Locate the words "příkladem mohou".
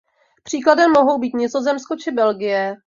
0.43-1.19